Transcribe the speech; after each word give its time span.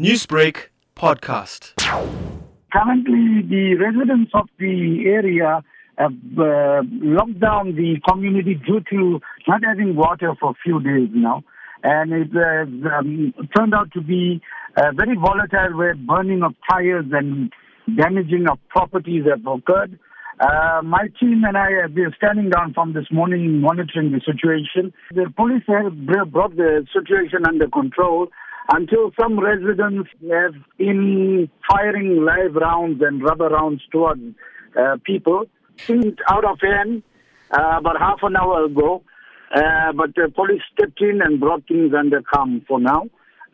Newsbreak 0.00 0.68
podcast. 0.94 1.74
Currently, 2.72 3.42
the 3.50 3.74
residents 3.80 4.30
of 4.32 4.46
the 4.56 5.02
area 5.06 5.64
have 5.98 6.12
uh, 6.38 6.82
locked 7.02 7.40
down 7.40 7.74
the 7.74 7.96
community 8.08 8.54
due 8.54 8.78
to 8.90 9.20
not 9.48 9.64
having 9.64 9.96
water 9.96 10.34
for 10.38 10.50
a 10.50 10.54
few 10.62 10.78
days 10.80 11.08
now. 11.12 11.42
And 11.82 12.12
it 12.12 12.30
uh, 12.32 12.96
um, 12.96 13.34
turned 13.56 13.74
out 13.74 13.90
to 13.94 14.00
be 14.00 14.40
uh, 14.76 14.92
very 14.94 15.16
volatile 15.16 15.76
where 15.76 15.96
burning 15.96 16.44
of 16.44 16.54
tires 16.70 17.06
and 17.10 17.52
damaging 17.96 18.46
of 18.48 18.60
properties 18.68 19.24
have 19.28 19.44
occurred. 19.48 19.98
Uh, 20.38 20.80
my 20.84 21.08
team 21.18 21.42
and 21.42 21.56
I 21.56 21.72
have 21.82 21.96
been 21.96 22.14
standing 22.16 22.50
down 22.50 22.72
from 22.72 22.92
this 22.92 23.06
morning 23.10 23.60
monitoring 23.60 24.12
the 24.12 24.20
situation. 24.24 24.92
The 25.12 25.26
police 25.36 25.64
have 25.66 26.06
brought 26.30 26.54
the 26.54 26.86
situation 26.94 27.40
under 27.48 27.66
control 27.66 28.28
until 28.68 29.10
some 29.18 29.38
residents 29.40 30.10
have 30.30 30.54
been 30.76 31.48
firing 31.68 32.24
live 32.24 32.54
rounds 32.54 33.02
and 33.02 33.22
rubber 33.22 33.48
rounds 33.48 33.82
towards 33.90 34.20
uh, 34.78 34.96
people. 35.04 35.44
Things 35.78 36.14
out 36.28 36.44
of 36.44 36.58
hand 36.60 37.02
uh, 37.50 37.78
about 37.78 37.98
half 37.98 38.18
an 38.22 38.36
hour 38.36 38.64
ago, 38.64 39.02
uh, 39.54 39.92
but 39.92 40.14
the 40.14 40.30
police 40.34 40.62
stepped 40.72 41.00
in 41.00 41.20
and 41.22 41.40
brought 41.40 41.66
things 41.66 41.92
under 41.96 42.20
calm 42.22 42.64
for 42.68 42.80
now. 42.80 43.04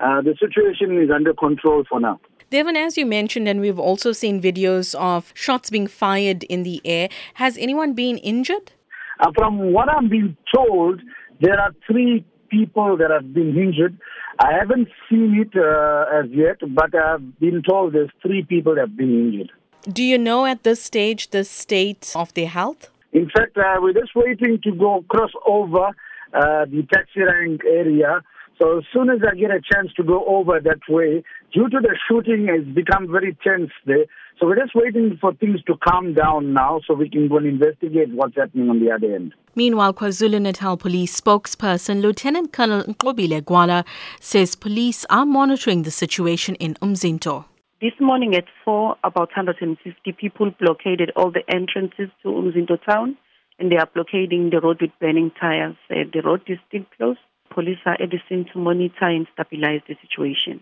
Uh, 0.01 0.21
the 0.23 0.35
situation 0.41 1.01
is 1.01 1.11
under 1.15 1.33
control 1.33 1.85
for 1.89 2.01
now. 2.01 2.19
Dhevan, 2.51 2.77
as 2.77 2.97
you 2.97 3.07
mentioned, 3.07 3.49
and 3.49 3.61
we've 3.61 3.79
also 3.79 4.13
seen 4.13 4.41
videos 4.41 4.95
of 4.97 5.33
shots 5.35 5.71
being 5.71 5.87
fired 5.87 6.45
in 6.45 6.63
the 6.63 6.81
air, 6.85 7.09
has 7.35 7.57
anyone 7.59 7.95
been 7.95 8.19
injured? 8.19 8.73
Uh, 9.21 9.31
from 9.37 9.73
what 9.73 9.89
I'm 9.89 10.09
being 10.09 10.37
told, 10.55 11.01
there 11.41 11.59
are 11.59 11.73
three 11.87 12.25
people 12.51 12.97
that 12.97 13.11
have 13.11 13.33
been 13.33 13.57
injured. 13.57 13.99
I 14.39 14.53
haven't 14.53 14.89
seen 15.09 15.41
it 15.41 15.57
uh, 15.57 16.07
as 16.19 16.31
yet, 16.31 16.59
but 16.75 16.95
I've 16.95 17.39
been 17.39 17.63
told 17.63 17.93
there's 17.93 18.11
three 18.23 18.43
people 18.43 18.75
that 18.75 18.83
have 18.83 18.97
been 18.97 19.11
injured. 19.11 19.53
Do 19.93 20.03
you 20.03 20.19
know 20.19 20.47
at 20.47 20.63
this 20.63 20.83
stage 20.83 21.31
the 21.31 21.45
state 21.45 22.13
of 22.17 22.33
their 22.35 22.49
health? 22.49 22.91
In 23.13 23.31
fact, 23.31 23.57
uh, 23.57 23.77
we're 23.81 23.93
just 23.93 24.15
waiting 24.17 24.61
to 24.63 24.73
go 24.73 25.05
cross 25.09 25.31
over 25.47 25.87
uh, 26.33 26.65
the 26.65 26.87
taxi 26.93 27.21
rank 27.21 27.61
area. 27.65 28.23
So 28.61 28.79
as 28.79 28.85
soon 28.93 29.11
as 29.11 29.19
I 29.29 29.35
get 29.35 29.51
a 29.51 29.61
chance 29.61 29.93
to 29.97 30.05
go 30.05 30.25
over 30.27 30.61
that 30.61 30.81
way, 30.89 31.25
due 31.53 31.69
to 31.69 31.79
the 31.81 31.97
shooting, 32.09 32.47
it's 32.49 32.69
become 32.75 33.11
very 33.11 33.37
tense 33.43 33.71
there. 33.85 34.07
So 34.39 34.47
we're 34.47 34.57
just 34.57 34.75
waiting 34.75 35.19
for 35.21 35.35
things 35.35 35.63
to 35.67 35.75
calm 35.77 36.15
down 36.15 36.53
now 36.53 36.81
so 36.87 36.95
we 36.95 37.09
can 37.09 37.29
go 37.29 37.39
and 37.39 37.47
investigate 37.47 38.13
what's 38.13 38.37
happening 38.37 38.71
on 38.71 38.81
the 38.81 38.91
other 38.91 39.15
end. 39.15 39.35
Meanwhile, 39.57 39.95
KwaZulu-Natal 39.95 40.77
Police 40.77 41.21
spokesperson 41.21 42.01
Lieutenant 42.01 42.53
Colonel 42.53 42.83
Nqobile 42.83 43.43
Gwala 43.43 43.85
says 44.21 44.55
police 44.55 45.05
are 45.11 45.27
monitoring 45.27 45.83
the 45.83 45.91
situation 45.91 46.55
in 46.57 46.75
Umzinto. 46.75 47.45
This 47.81 47.93
morning 48.01 48.35
at 48.35 48.45
4, 48.65 48.97
about 49.05 49.31
150 49.37 50.13
people 50.13 50.51
blockaded 50.61 51.11
all 51.17 51.31
the 51.31 51.43
entrances 51.49 52.09
to 52.23 52.29
Umzinto 52.29 52.79
town 52.85 53.17
and 53.59 53.71
they 53.71 53.77
are 53.77 53.89
blockading 53.95 54.51
the 54.51 54.61
road 54.61 54.81
with 54.81 54.91
burning 55.01 55.31
tires. 55.41 55.77
Uh, 55.91 56.05
the 56.13 56.23
road 56.23 56.43
is 56.47 56.59
still 56.69 56.85
closed. 56.97 57.19
Police 57.55 57.79
are 57.87 57.97
scene 58.29 58.47
to 58.53 58.59
monitor 58.59 59.05
and 59.05 59.29
stabilize 59.33 59.81
the 59.87 59.95
situation. 60.03 60.61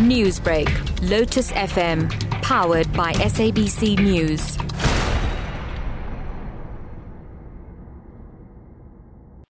Newsbreak, 0.00 0.68
Lotus 1.10 1.52
FM, 1.52 2.10
powered 2.42 2.90
by 2.94 3.12
SABC 3.12 3.98
News. 4.00 4.56